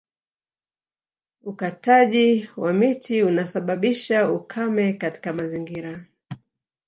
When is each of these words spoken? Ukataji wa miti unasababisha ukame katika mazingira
Ukataji 1.43 2.49
wa 2.57 2.73
miti 2.73 3.23
unasababisha 3.23 4.31
ukame 4.31 4.93
katika 4.93 5.33
mazingira 5.33 6.05